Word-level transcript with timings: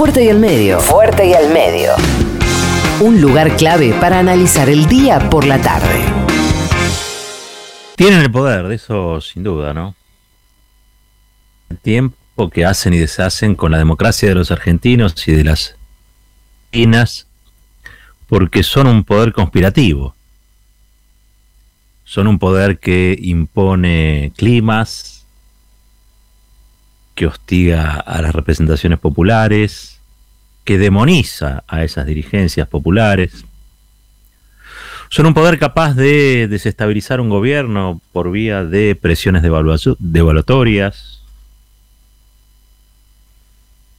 Fuerte 0.00 0.24
y 0.24 0.30
al 0.30 0.38
medio. 0.38 0.80
Fuerte 0.80 1.26
y 1.26 1.34
al 1.34 1.52
medio. 1.52 1.92
Un 3.00 3.20
lugar 3.20 3.54
clave 3.58 3.92
para 4.00 4.18
analizar 4.18 4.70
el 4.70 4.86
día 4.86 5.28
por 5.28 5.46
la 5.46 5.60
tarde. 5.60 6.06
Tienen 7.96 8.22
el 8.22 8.30
poder, 8.30 8.66
de 8.68 8.76
eso 8.76 9.20
sin 9.20 9.42
duda, 9.42 9.74
¿no? 9.74 9.94
El 11.68 11.76
tiempo 11.76 12.48
que 12.48 12.64
hacen 12.64 12.94
y 12.94 12.98
deshacen 12.98 13.54
con 13.54 13.72
la 13.72 13.76
democracia 13.76 14.30
de 14.30 14.36
los 14.36 14.50
argentinos 14.50 15.28
y 15.28 15.32
de 15.32 15.44
las 15.44 15.76
argentinas, 16.68 17.26
porque 18.26 18.62
son 18.62 18.86
un 18.86 19.04
poder 19.04 19.34
conspirativo. 19.34 20.14
Son 22.04 22.26
un 22.26 22.38
poder 22.38 22.78
que 22.78 23.18
impone 23.20 24.32
climas, 24.34 25.19
que 27.20 27.26
hostiga 27.26 28.00
a 28.00 28.22
las 28.22 28.34
representaciones 28.34 28.98
populares, 28.98 30.00
que 30.64 30.78
demoniza 30.78 31.64
a 31.68 31.84
esas 31.84 32.06
dirigencias 32.06 32.66
populares. 32.66 33.44
Son 35.10 35.26
un 35.26 35.34
poder 35.34 35.58
capaz 35.58 35.92
de 35.92 36.48
desestabilizar 36.48 37.20
un 37.20 37.28
gobierno 37.28 38.00
por 38.12 38.30
vía 38.30 38.64
de 38.64 38.94
presiones 38.94 39.42
devaluatorias. 39.42 41.20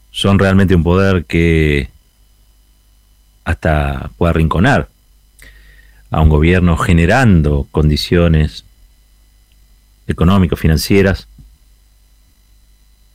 Son 0.09 0.40
realmente 0.40 0.73
un 0.73 0.84
poder 0.84 1.26
que 1.26 1.91
hasta 3.45 4.09
puede 4.17 4.31
arrinconar 4.31 4.90
a 6.09 6.21
un 6.21 6.29
gobierno 6.29 6.76
generando 6.76 7.67
condiciones 7.70 8.65
económico-financieras 10.07 11.27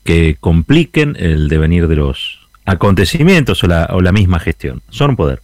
que 0.06 0.36
compliquen 0.40 1.16
el 1.18 1.48
devenir 1.50 1.88
de 1.88 1.96
los 1.96 2.48
acontecimientos 2.64 3.62
o 3.62 3.66
la, 3.66 4.12
misma 4.12 4.40
gestión. 4.40 4.80
Son 4.88 5.10
un 5.10 5.16
poder. 5.16 5.42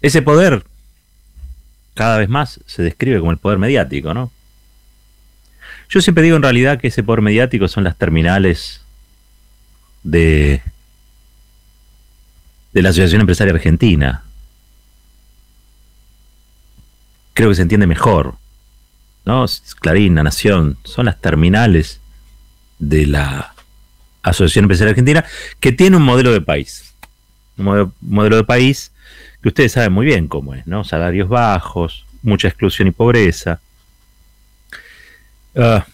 Ese 0.00 0.22
poder 0.22 0.64
cada 1.94 2.18
vez 2.18 2.28
más 2.28 2.60
se 2.66 2.82
describe 2.82 3.18
como 3.18 3.32
el 3.32 3.38
poder 3.38 3.58
mediático, 3.58 4.14
¿no? 4.14 4.30
Yo 5.88 6.00
siempre 6.00 6.22
digo 6.22 6.36
en 6.36 6.42
realidad 6.42 6.78
que 6.78 6.88
ese 6.88 7.02
poder 7.02 7.22
mediático 7.22 7.66
son 7.66 7.82
las 7.82 7.96
terminales 7.96 8.82
de, 10.04 10.62
de 12.72 12.82
la 12.82 12.90
Asociación 12.90 13.22
Empresaria 13.22 13.52
Argentina. 13.52 14.22
Creo 17.34 17.48
que 17.48 17.56
se 17.56 17.62
entiende 17.62 17.86
mejor. 17.86 18.36
Clarín, 19.80 20.14
La 20.14 20.22
Nación, 20.22 20.78
son 20.84 21.06
las 21.06 21.20
terminales 21.20 22.00
de 22.78 23.06
la 23.06 23.54
Asociación 24.22 24.64
Empresarial 24.64 24.90
Argentina, 24.90 25.24
que 25.60 25.72
tiene 25.72 25.96
un 25.96 26.02
modelo 26.02 26.32
de 26.32 26.40
país. 26.40 26.94
Un 27.56 27.92
modelo, 28.00 28.36
de 28.36 28.44
país 28.44 28.92
que 29.42 29.48
ustedes 29.48 29.72
saben 29.72 29.92
muy 29.92 30.06
bien 30.06 30.28
cómo 30.28 30.54
es, 30.54 30.66
¿no? 30.66 30.84
Salarios 30.84 31.28
bajos, 31.28 32.06
mucha 32.22 32.48
exclusión 32.48 32.88
y 32.88 32.92
pobreza. 32.92 33.60
Ah, 35.56 35.86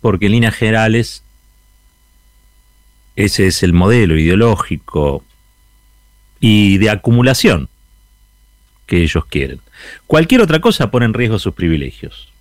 porque 0.00 0.26
en 0.26 0.32
líneas 0.32 0.54
generales 0.54 1.22
ese 3.16 3.46
es 3.46 3.62
el 3.62 3.72
modelo 3.72 4.18
ideológico 4.18 5.24
y 6.40 6.78
de 6.78 6.90
acumulación 6.90 7.68
que 8.86 9.02
ellos 9.02 9.24
quieren. 9.26 9.60
Cualquier 10.06 10.40
otra 10.40 10.60
cosa 10.60 10.90
pone 10.90 11.06
en 11.06 11.14
riesgo 11.14 11.38
sus 11.38 11.54
privilegios. 11.54 12.31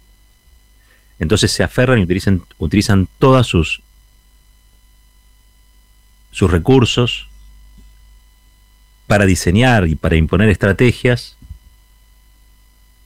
Entonces 1.21 1.51
se 1.51 1.63
aferran 1.63 1.99
y 1.99 2.03
utilizan, 2.03 2.41
utilizan 2.57 3.07
todos 3.19 3.45
sus, 3.45 3.83
sus 6.31 6.49
recursos 6.49 7.29
para 9.05 9.27
diseñar 9.27 9.87
y 9.87 9.93
para 9.93 10.15
imponer 10.15 10.49
estrategias 10.49 11.37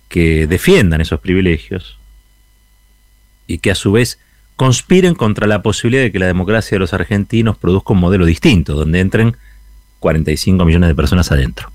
que 0.07 0.47
defiendan 0.47 1.01
esos 1.01 1.19
privilegios 1.19 1.99
y 3.47 3.57
que 3.57 3.71
a 3.71 3.75
su 3.75 3.91
vez 3.91 4.17
conspiren 4.55 5.13
contra 5.13 5.45
la 5.45 5.61
posibilidad 5.61 6.03
de 6.03 6.13
que 6.13 6.19
la 6.19 6.27
democracia 6.27 6.75
de 6.75 6.79
los 6.79 6.93
argentinos 6.93 7.57
produzca 7.57 7.91
un 7.91 7.99
modelo 7.99 8.25
distinto, 8.25 8.75
donde 8.75 9.01
entren 9.01 9.35
45 9.99 10.63
millones 10.63 10.87
de 10.87 10.95
personas 10.95 11.33
adentro. 11.33 11.74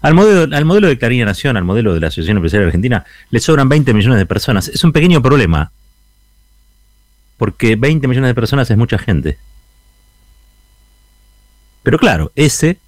Al 0.00 0.14
modelo, 0.14 0.54
al 0.54 0.64
modelo 0.64 0.88
de 0.88 0.98
Clarín 0.98 1.24
Nación, 1.24 1.56
al 1.56 1.64
modelo 1.64 1.94
de 1.94 2.00
la 2.00 2.08
Asociación 2.08 2.38
Empresarial 2.38 2.66
Argentina, 2.66 3.04
le 3.30 3.40
sobran 3.40 3.68
20 3.68 3.94
millones 3.94 4.18
de 4.18 4.26
personas. 4.26 4.68
Es 4.68 4.82
un 4.84 4.92
pequeño 4.92 5.22
problema, 5.22 5.72
porque 7.36 7.76
20 7.76 8.06
millones 8.08 8.28
de 8.28 8.34
personas 8.34 8.70
es 8.70 8.76
mucha 8.76 8.98
gente. 8.98 9.38
Pero 11.82 11.98
claro, 11.98 12.32
ese, 12.34 12.78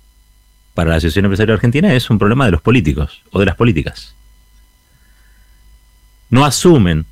para 0.74 0.90
la 0.90 0.96
Asociación 0.96 1.26
Empresarial 1.26 1.56
Argentina, 1.56 1.94
es 1.94 2.10
un 2.10 2.18
problema 2.18 2.44
de 2.44 2.52
los 2.52 2.60
políticos 2.60 3.22
o 3.30 3.40
de 3.40 3.46
las 3.46 3.56
políticas. 3.56 4.14
No 6.30 6.44
asumen 6.44 7.06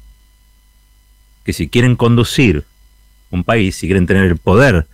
que 1.44 1.52
si 1.52 1.68
quieren 1.68 1.96
conducir 1.96 2.64
un 3.30 3.44
país, 3.44 3.76
si 3.76 3.86
quieren 3.86 4.06
tener 4.06 4.24
el 4.24 4.36
poder 4.36 4.86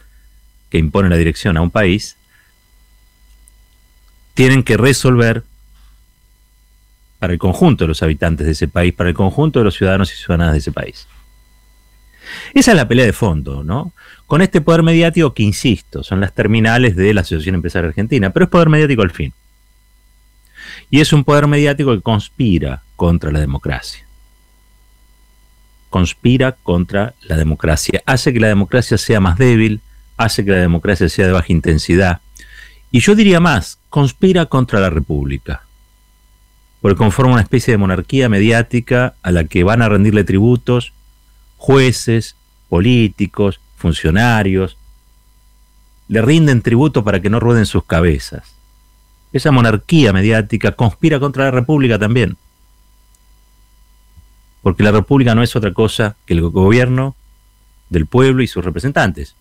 que 0.71 0.79
impone 0.79 1.09
la 1.09 1.17
dirección 1.17 1.57
a 1.57 1.63
un 1.63 1.71
país, 1.71 2.17
tienen 4.37 4.63
que 4.63 4.77
resolver 4.77 5.45
para 7.19 7.33
el 7.33 7.39
conjunto 7.39 7.85
de 7.85 7.89
los 7.89 8.03
habitantes 8.03 8.45
de 8.47 8.53
ese 8.53 8.69
país, 8.69 8.93
para 8.93 9.09
el 9.09 9.15
conjunto 9.15 9.59
de 9.59 9.65
los 9.65 9.75
ciudadanos 9.75 10.13
y 10.13 10.17
ciudadanas 10.17 10.53
de 10.53 10.59
ese 10.59 10.73
país. 10.73 11.09
Esa 12.53 12.73
es 12.73 12.77
la 12.77 12.87
pelea 12.87 13.07
de 13.07 13.15
fondo, 13.15 13.65
¿no? 13.65 13.95
Con 14.27 14.43
este 14.43 14.61
poder 14.61 14.83
mediático 14.83 15.33
que, 15.33 15.43
insisto, 15.43 16.03
son 16.03 16.21
las 16.21 16.35
terminales 16.35 16.97
de 16.97 17.15
la 17.15 17.23
Asociación 17.23 17.55
Empresaria 17.55 17.89
Argentina, 17.89 18.29
pero 18.29 18.45
es 18.45 18.51
poder 18.51 18.69
mediático 18.69 19.01
al 19.01 19.11
fin. 19.11 19.33
Y 20.91 21.01
es 21.01 21.15
un 21.15 21.25
poder 21.25 21.47
mediático 21.47 21.95
que 21.95 22.03
conspira 22.03 22.83
contra 22.95 23.33
la 23.33 23.41
democracia. 23.41 24.07
Conspira 25.89 26.53
contra 26.53 27.15
la 27.23 27.37
democracia. 27.39 28.03
Hace 28.05 28.35
que 28.35 28.41
la 28.41 28.49
democracia 28.49 28.99
sea 28.99 29.19
más 29.19 29.39
débil, 29.39 29.81
hace 30.19 30.45
que 30.45 30.51
la 30.51 30.59
democracia 30.59 31.09
sea 31.09 31.27
de 31.27 31.33
baja 31.33 31.47
intensidad, 31.49 32.21
y 32.91 33.01
yo 33.01 33.15
diría 33.15 33.41
más, 33.41 33.79
conspira 33.97 34.45
contra 34.45 34.79
la 34.79 34.91
República, 34.91 35.63
porque 36.83 36.99
conforma 36.99 37.33
una 37.33 37.41
especie 37.41 37.73
de 37.73 37.79
monarquía 37.79 38.29
mediática 38.29 39.15
a 39.23 39.31
la 39.31 39.45
que 39.45 39.65
van 39.65 39.81
a 39.81 39.89
rendirle 39.89 40.23
tributos 40.23 40.93
jueces, 41.57 42.37
políticos, 42.69 43.59
funcionarios, 43.79 44.77
le 46.09 46.21
rinden 46.21 46.61
tributo 46.61 47.05
para 47.05 47.23
que 47.23 47.31
no 47.31 47.41
rueden 47.41 47.65
sus 47.65 47.85
cabezas. 47.85 48.53
Esa 49.33 49.51
monarquía 49.51 50.13
mediática 50.13 50.73
conspira 50.73 51.19
contra 51.19 51.45
la 51.45 51.51
República 51.53 51.99
también. 51.99 52.37
Porque 54.61 54.83
la 54.83 54.93
República 54.93 55.35
no 55.35 55.43
es 55.43 55.57
otra 55.57 55.73
cosa 55.73 56.17
que 56.27 56.35
el 56.35 56.43
gobierno 56.43 57.17
del 57.89 58.05
pueblo 58.05 58.43
y 58.43 58.47
sus 58.47 58.63
representantes. 58.63 59.37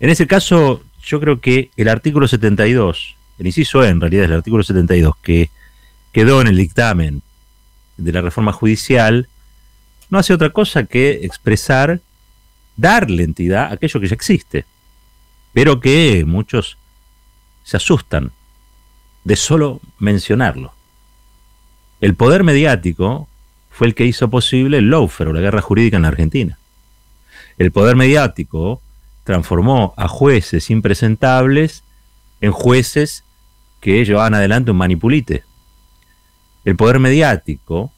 En 0.00 0.10
ese 0.10 0.26
caso, 0.26 0.82
yo 1.06 1.20
creo 1.20 1.40
que 1.40 1.70
el 1.76 1.88
artículo 1.88 2.26
72, 2.26 3.16
el 3.38 3.46
inciso 3.46 3.82
E 3.84 3.88
en 3.88 4.00
realidad 4.00 4.24
es 4.24 4.30
el 4.30 4.36
artículo 4.36 4.64
72, 4.64 5.16
que 5.22 5.50
quedó 6.12 6.40
en 6.40 6.48
el 6.48 6.56
dictamen 6.56 7.22
de 7.96 8.12
la 8.12 8.20
reforma 8.20 8.52
judicial, 8.52 9.28
no 10.10 10.18
hace 10.18 10.34
otra 10.34 10.50
cosa 10.50 10.84
que 10.84 11.24
expresar, 11.24 12.00
darle 12.76 13.22
entidad 13.22 13.66
a 13.66 13.74
aquello 13.74 14.00
que 14.00 14.08
ya 14.08 14.14
existe, 14.14 14.64
pero 15.52 15.80
que 15.80 16.24
muchos 16.26 16.76
se 17.62 17.76
asustan 17.76 18.32
de 19.24 19.36
solo 19.36 19.80
mencionarlo. 19.98 20.74
El 22.00 22.14
poder 22.14 22.42
mediático 22.42 23.28
fue 23.70 23.86
el 23.86 23.94
que 23.94 24.06
hizo 24.06 24.28
posible 24.28 24.78
el 24.78 24.90
lawfare 24.90 25.30
o 25.30 25.32
la 25.32 25.40
guerra 25.40 25.62
jurídica 25.62 25.96
en 25.96 26.02
la 26.02 26.08
Argentina. 26.08 26.58
El 27.58 27.72
poder 27.72 27.96
mediático 27.96 28.82
transformó 29.26 29.92
a 29.96 30.06
jueces 30.06 30.70
impresentables 30.70 31.82
en 32.40 32.52
jueces 32.52 33.24
que 33.80 34.04
llevaban 34.04 34.34
adelante 34.34 34.70
un 34.70 34.76
manipulite. 34.76 35.42
El 36.64 36.76
poder 36.76 37.00
mediático 37.00 37.92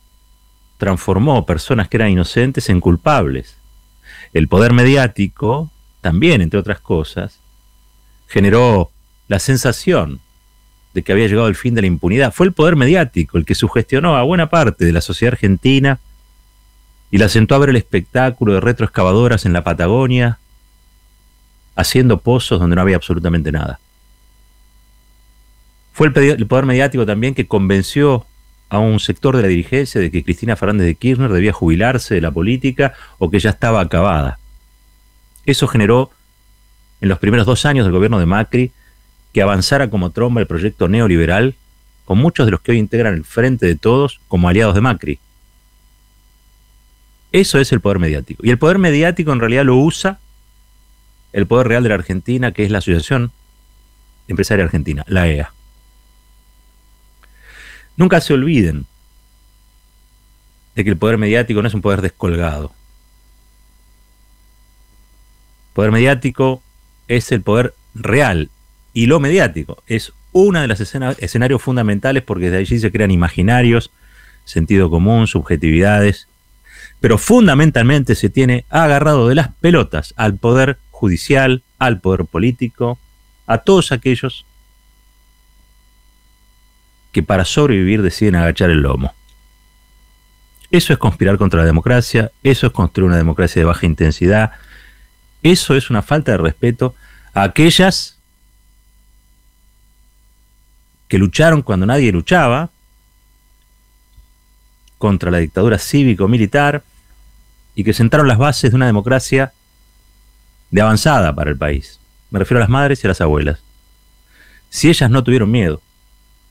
transformó 0.78 1.44
personas 1.44 1.88
que 1.88 1.98
eran 1.98 2.08
inocentes 2.08 2.70
en 2.70 2.80
culpables. 2.80 3.58
El 4.32 4.48
poder 4.48 4.72
mediático, 4.72 5.70
también, 6.00 6.40
entre 6.40 6.58
otras 6.58 6.80
cosas, 6.80 7.40
generó 8.26 8.90
la 9.28 9.38
sensación 9.38 10.20
de 10.94 11.02
que 11.02 11.12
había 11.12 11.28
llegado 11.28 11.48
el 11.48 11.56
fin 11.56 11.74
de 11.74 11.82
la 11.82 11.88
impunidad. 11.88 12.32
Fue 12.32 12.46
el 12.46 12.54
poder 12.54 12.74
mediático 12.74 13.36
el 13.36 13.44
que 13.44 13.54
sugestionó 13.54 14.16
a 14.16 14.22
buena 14.22 14.48
parte 14.48 14.86
de 14.86 14.92
la 14.92 15.02
sociedad 15.02 15.34
argentina 15.34 16.00
y 17.10 17.18
la 17.18 17.28
sentó 17.28 17.54
a 17.54 17.58
ver 17.58 17.68
el 17.68 17.76
espectáculo 17.76 18.54
de 18.54 18.60
retroexcavadoras 18.60 19.44
en 19.44 19.52
la 19.52 19.62
Patagonia 19.62 20.38
haciendo 21.78 22.18
pozos 22.18 22.58
donde 22.58 22.74
no 22.74 22.82
había 22.82 22.96
absolutamente 22.96 23.52
nada. 23.52 23.78
Fue 25.92 26.08
el, 26.08 26.46
poder 26.46 26.66
mediático 26.66 27.06
también 27.06 27.34
que 27.34 27.46
convenció 27.46 28.26
a 28.68 28.80
un 28.80 28.98
sector 28.98 29.36
de 29.36 29.42
la 29.42 29.48
dirigencia 29.48 30.00
de 30.00 30.10
que 30.10 30.24
Cristina 30.24 30.56
Fernández 30.56 30.88
de 30.88 30.96
Kirchner 30.96 31.30
debía 31.30 31.52
jubilarse 31.52 32.16
de 32.16 32.20
la 32.20 32.32
política 32.32 32.94
o 33.18 33.30
que 33.30 33.38
ya 33.38 33.50
estaba 33.50 33.80
acabada. 33.80 34.40
Eso 35.46 35.68
generó 35.68 36.10
en 37.00 37.08
los 37.08 37.20
primeros 37.20 37.46
dos 37.46 37.64
años 37.64 37.86
del 37.86 37.92
gobierno 37.92 38.18
de 38.18 38.26
Macri 38.26 38.72
que 39.32 39.40
avanzara 39.40 39.88
como 39.88 40.10
tromba 40.10 40.40
el 40.40 40.48
proyecto 40.48 40.88
neoliberal 40.88 41.54
con 42.04 42.18
muchos 42.18 42.44
de 42.44 42.50
los 42.50 42.60
que 42.60 42.72
hoy 42.72 42.78
integran 42.78 43.14
el 43.14 43.24
Frente 43.24 43.66
de 43.66 43.76
Todos 43.76 44.20
como 44.26 44.48
aliados 44.48 44.74
de 44.74 44.80
Macri. 44.80 45.20
Eso 47.30 47.60
es 47.60 47.70
el 47.70 47.80
poder 47.80 48.00
mediático. 48.00 48.44
Y 48.44 48.50
el 48.50 48.58
poder 48.58 48.78
mediático 48.78 49.32
en 49.32 49.38
realidad 49.38 49.64
lo 49.64 49.76
usa 49.76 50.18
el 51.38 51.46
poder 51.46 51.68
real 51.68 51.82
de 51.82 51.88
la 51.88 51.94
Argentina, 51.94 52.52
que 52.52 52.64
es 52.64 52.70
la 52.70 52.78
Asociación 52.78 53.32
Empresaria 54.26 54.64
Argentina, 54.64 55.04
la 55.06 55.28
EA. 55.28 55.52
Nunca 57.96 58.20
se 58.20 58.34
olviden 58.34 58.86
de 60.74 60.84
que 60.84 60.90
el 60.90 60.96
poder 60.96 61.18
mediático 61.18 61.62
no 61.62 61.68
es 61.68 61.74
un 61.74 61.80
poder 61.80 62.02
descolgado. 62.02 62.72
El 65.68 65.74
poder 65.74 65.92
mediático 65.92 66.62
es 67.08 67.32
el 67.32 67.42
poder 67.42 67.74
real 67.94 68.50
y 68.92 69.06
lo 69.06 69.20
mediático 69.20 69.82
es 69.86 70.12
una 70.32 70.62
de 70.62 70.68
las 70.68 70.80
escenarios 70.80 71.62
fundamentales 71.62 72.22
porque 72.22 72.50
desde 72.50 72.58
allí 72.58 72.78
se 72.78 72.92
crean 72.92 73.10
imaginarios, 73.10 73.90
sentido 74.44 74.90
común, 74.90 75.26
subjetividades, 75.26 76.28
pero 77.00 77.18
fundamentalmente 77.18 78.14
se 78.14 78.28
tiene 78.28 78.64
agarrado 78.68 79.28
de 79.28 79.34
las 79.36 79.54
pelotas 79.54 80.14
al 80.16 80.36
poder 80.36 80.78
judicial, 80.98 81.62
al 81.78 82.00
poder 82.00 82.24
político, 82.26 82.98
a 83.46 83.58
todos 83.58 83.92
aquellos 83.92 84.44
que 87.12 87.22
para 87.22 87.44
sobrevivir 87.44 88.02
deciden 88.02 88.34
agachar 88.34 88.70
el 88.70 88.80
lomo. 88.80 89.14
Eso 90.70 90.92
es 90.92 90.98
conspirar 90.98 91.38
contra 91.38 91.60
la 91.60 91.66
democracia, 91.66 92.32
eso 92.42 92.66
es 92.66 92.72
construir 92.72 93.06
una 93.06 93.16
democracia 93.16 93.60
de 93.60 93.66
baja 93.66 93.86
intensidad, 93.86 94.50
eso 95.42 95.76
es 95.76 95.88
una 95.88 96.02
falta 96.02 96.32
de 96.32 96.38
respeto 96.38 96.94
a 97.32 97.44
aquellas 97.44 98.18
que 101.06 101.16
lucharon 101.16 101.62
cuando 101.62 101.86
nadie 101.86 102.12
luchaba 102.12 102.70
contra 104.98 105.30
la 105.30 105.38
dictadura 105.38 105.78
cívico-militar 105.78 106.82
y 107.76 107.84
que 107.84 107.94
sentaron 107.94 108.26
las 108.26 108.36
bases 108.36 108.72
de 108.72 108.76
una 108.76 108.86
democracia 108.86 109.52
de 110.70 110.80
avanzada 110.80 111.34
para 111.34 111.50
el 111.50 111.56
país. 111.56 111.98
Me 112.30 112.38
refiero 112.38 112.58
a 112.58 112.64
las 112.64 112.68
madres 112.68 113.02
y 113.02 113.06
a 113.06 113.08
las 113.08 113.20
abuelas. 113.20 113.60
Si 114.70 114.88
ellas 114.88 115.10
no 115.10 115.24
tuvieron 115.24 115.50
miedo, 115.50 115.80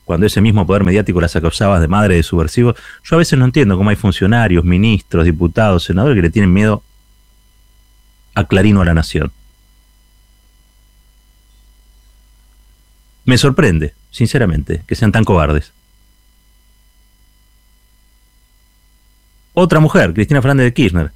cuando 0.04 0.26
ese 0.26 0.40
mismo 0.40 0.66
poder 0.66 0.84
mediático 0.84 1.20
las 1.20 1.36
acusaba 1.36 1.78
de 1.80 1.86
madre 1.86 2.16
de 2.16 2.22
subversivos, 2.22 2.76
yo 3.04 3.16
a 3.16 3.18
veces 3.18 3.38
no 3.38 3.44
entiendo 3.44 3.76
cómo 3.76 3.90
hay 3.90 3.96
funcionarios, 3.96 4.64
ministros, 4.64 5.24
diputados, 5.24 5.84
senadores 5.84 6.16
que 6.16 6.22
le 6.22 6.30
tienen 6.30 6.52
miedo 6.52 6.82
a 8.34 8.44
Clarino 8.44 8.80
a 8.80 8.84
la 8.86 8.94
nación. 8.94 9.32
Me 13.24 13.36
sorprende, 13.36 13.94
sinceramente, 14.10 14.82
que 14.86 14.94
sean 14.94 15.12
tan 15.12 15.24
cobardes. 15.24 15.72
Otra 19.52 19.80
mujer, 19.80 20.14
Cristina 20.14 20.40
Fernández 20.40 20.64
de 20.64 20.72
Kirchner, 20.72 21.12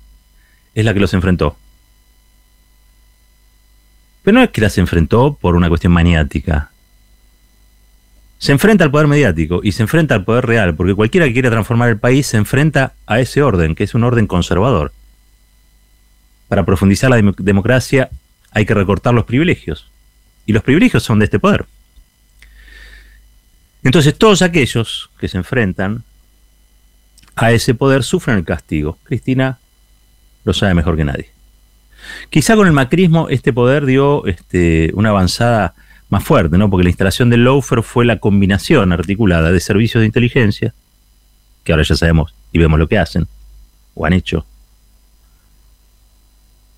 es 0.75 0.84
la 0.84 0.93
que 0.93 1.00
los 1.00 1.14
enfrentó. 1.14 1.56
Pero 4.22 4.38
no 4.38 4.44
es 4.44 4.50
que 4.50 4.60
las 4.60 4.78
enfrentó 4.78 5.34
por 5.40 5.56
una 5.56 5.69
cuestión 5.69 5.92
maniática. 5.92 6.70
Se 8.38 8.52
enfrenta 8.52 8.84
al 8.84 8.90
poder 8.90 9.06
mediático 9.06 9.60
y 9.62 9.72
se 9.72 9.82
enfrenta 9.82 10.14
al 10.14 10.24
poder 10.24 10.46
real, 10.46 10.74
porque 10.74 10.94
cualquiera 10.94 11.26
que 11.26 11.32
quiera 11.32 11.50
transformar 11.50 11.90
el 11.90 11.98
país 11.98 12.26
se 12.26 12.36
enfrenta 12.36 12.94
a 13.06 13.20
ese 13.20 13.42
orden, 13.42 13.74
que 13.74 13.84
es 13.84 13.94
un 13.94 14.04
orden 14.04 14.26
conservador. 14.26 14.92
Para 16.48 16.64
profundizar 16.64 17.10
la 17.10 17.22
democracia 17.38 18.10
hay 18.50 18.66
que 18.66 18.74
recortar 18.74 19.14
los 19.14 19.24
privilegios. 19.24 19.90
Y 20.44 20.52
los 20.52 20.62
privilegios 20.62 21.02
son 21.02 21.19
de 21.19 21.26
este 21.26 21.38
poder. 21.38 21.66
Entonces 23.84 24.16
todos 24.16 24.42
aquellos 24.42 25.10
que 25.19 25.28
se 25.28 25.38
enfrentan 25.38 26.04
a 27.34 27.52
ese 27.52 27.74
poder 27.74 28.02
sufren 28.02 28.38
el 28.38 28.44
castigo. 28.44 28.98
Cristina 29.04 29.58
lo 30.44 30.52
sabe 30.52 30.74
mejor 30.74 30.96
que 30.96 31.04
nadie. 31.04 31.30
Quizá 32.30 32.56
con 32.56 32.66
el 32.66 32.72
macrismo 32.72 33.28
este 33.28 33.52
poder 33.52 33.86
dio 33.86 34.26
este, 34.26 34.90
una 34.94 35.10
avanzada 35.10 35.74
más 36.08 36.24
fuerte, 36.24 36.58
¿no? 36.58 36.69
Porque 36.69 36.84
la 36.84 36.90
instalación 36.90 37.30
del 37.30 37.44
Lawfare 37.44 37.82
fue 37.82 38.04
la 38.04 38.19
combinación 38.19 38.92
articulada 38.92 39.50
de 39.50 39.60
servicios 39.60 40.02
de 40.02 40.06
inteligencia, 40.06 40.74
que 41.64 41.72
ahora 41.72 41.84
ya 41.84 41.96
sabemos 41.96 42.34
y 42.52 42.58
vemos 42.58 42.78
lo 42.78 42.86
que 42.86 42.98
hacen, 42.98 43.26
o 43.94 44.04
han 44.04 44.12
hecho. 44.12 44.44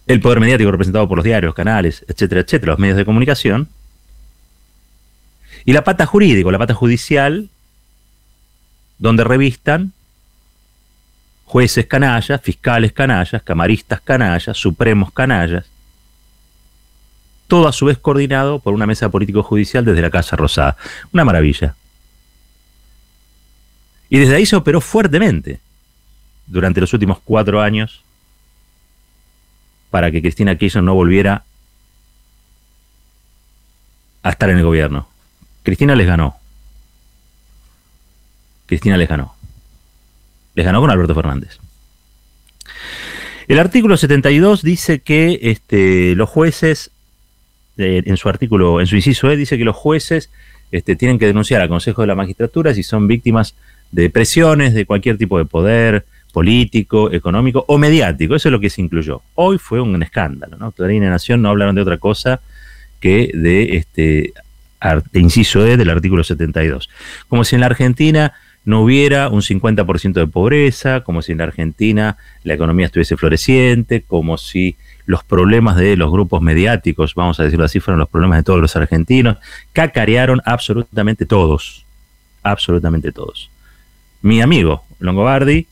El 0.07 0.21
poder 0.21 0.39
mediático 0.39 0.71
representado 0.71 1.09
por 1.09 1.17
los 1.17 1.25
diarios, 1.25 1.55
canales, 1.55 2.05
etcétera, 2.07 2.43
etcétera, 2.43 2.73
los 2.73 2.79
medios 2.79 2.97
de 2.97 3.05
comunicación. 3.05 3.69
Y 5.65 5.73
la 5.73 5.83
pata 5.83 6.07
jurídica, 6.07 6.51
la 6.53 6.59
pata 6.59 6.75
judicial, 6.75 7.49
donde 8.99 9.25
revistan 9.25 9.94
jueces 11.55 11.87
canallas, 11.87 12.41
fiscales 12.43 12.93
canallas, 12.93 13.41
camaristas 13.45 14.01
canallas, 14.01 14.57
supremos 14.57 15.13
canallas, 15.13 15.65
todo 17.47 17.69
a 17.69 17.73
su 17.73 17.87
vez 17.87 17.97
coordinado 17.97 18.59
por 18.59 18.75
una 18.75 18.89
mesa 18.89 19.09
político-judicial 19.09 19.85
desde 19.85 20.03
la 20.03 20.11
Casa 20.11 20.35
Rosada. 20.35 20.77
Una 21.13 21.25
maravilla. 21.25 21.77
Y 24.11 24.19
desde 24.19 24.35
ahí 24.35 24.47
se 24.47 24.57
operó 24.57 24.81
fuertemente 24.81 25.61
durante 26.49 26.81
los 26.81 26.93
últimos 26.93 27.21
cuatro 27.25 27.63
años 27.63 28.03
para 29.93 30.11
que 30.11 30.23
Cristina 30.23 30.59
Kirchner 30.59 30.83
no 30.83 30.95
volviera 30.95 31.45
a 34.25 34.31
estar 34.31 34.51
en 34.51 34.59
el 34.59 34.65
gobierno. 34.65 35.09
Cristina 35.63 35.95
les 35.95 36.09
ganó. 36.09 36.37
Cristina 38.67 38.97
les 38.97 39.09
ganó. 39.09 39.37
Les 40.55 40.65
ganó 40.65 40.81
con 40.81 40.91
Alberto 40.91 41.15
Fernández. 41.15 41.59
El 43.47 43.59
artículo 43.59 43.97
72 43.97 44.63
dice 44.63 45.01
que 45.01 45.39
este, 45.43 46.15
los 46.15 46.31
jueces, 46.31 46.91
eh, 47.77 48.03
en 48.07 48.17
su 48.17 48.29
artículo, 48.29 48.81
en 48.81 48.87
su 48.87 48.97
inciso 48.97 49.31
E, 49.31 49.37
dice 49.37 49.59
que 49.59 49.65
los 49.65 49.77
jueces 49.77 50.31
este, 50.73 50.97
tienen 50.97 51.19
que 51.19 51.27
denunciar 51.27 51.61
al 51.61 51.69
Consejo 51.69 52.01
de 52.01 52.09
la 52.09 52.15
Magistratura 52.15 52.73
si 52.73 52.83
son 52.83 53.07
víctimas 53.07 53.55
de 53.93 54.11
presiones 54.11 54.75
de 54.75 54.87
cualquier 54.87 55.19
tipo 55.19 55.39
de 55.39 55.45
poder 55.45 56.07
político, 56.33 57.13
económico 57.13 57.65
o 57.69 57.79
mediático. 57.79 58.35
Eso 58.35 58.49
es 58.49 58.53
lo 58.53 58.61
que 58.61 58.71
se 58.71 58.81
incluyó. 58.81 59.23
Hoy 59.35 59.59
fue 59.59 59.81
un 59.81 60.03
escándalo, 60.03 60.57
¿no? 60.57 60.73
Clarín 60.73 61.05
y 61.05 61.07
Nación 61.07 61.43
no 61.43 61.51
hablaron 61.51 61.75
de 61.75 61.83
otra 61.83 61.99
cosa 61.99 62.41
que 62.99 63.31
de 63.35 63.77
este 63.77 64.33
inciso 65.13 65.67
E 65.67 65.77
del 65.77 65.91
artículo 65.91 66.25
72. 66.25 66.91
Como 67.29 67.45
si 67.45 67.55
en 67.55 67.61
la 67.61 67.67
Argentina 67.67 68.33
no 68.65 68.81
hubiera 68.81 69.29
un 69.29 69.43
50% 69.43 70.15
de 70.15 70.27
pobreza, 70.27 71.03
como 71.03 71.23
si 71.23 71.33
en 71.33 71.39
la 71.39 71.45
Argentina 71.45 72.17
la 72.45 72.55
economía 72.55 72.87
estuviese 72.87 73.17
floreciente, 73.17 74.03
como 74.03 74.39
si 74.39 74.77
los 75.07 75.23
problemas 75.23 75.77
de 75.77 75.97
los 75.97 76.11
grupos 76.11 76.41
mediáticos, 76.41 77.15
vamos 77.15 77.39
a 77.39 77.45
decirlo 77.45 77.67
así, 77.67 77.81
fueron 77.81 77.99
los 77.99 78.09
problemas 78.09 78.39
de 78.39 78.43
todos 78.43 78.61
los 78.61 78.75
argentinos, 78.77 79.37
cacarearon 79.73 80.41
absolutamente 80.47 81.27
todos, 81.27 81.85
absolutamente 82.43 83.13
todos. 83.13 83.51
Mi 84.23 84.41
amigo 84.41 84.85
Longobardi 85.01 85.67